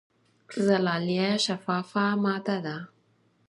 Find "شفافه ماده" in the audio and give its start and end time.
1.45-2.57